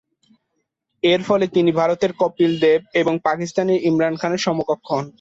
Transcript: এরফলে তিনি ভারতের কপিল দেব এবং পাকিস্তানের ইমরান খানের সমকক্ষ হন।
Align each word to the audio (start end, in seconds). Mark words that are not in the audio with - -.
এরফলে 1.03 1.45
তিনি 1.47 1.71
ভারতের 1.71 2.11
কপিল 2.21 2.51
দেব 2.59 2.81
এবং 2.93 3.13
পাকিস্তানের 3.27 3.79
ইমরান 3.89 4.15
খানের 4.17 4.43
সমকক্ষ 4.45 4.87
হন। 4.91 5.05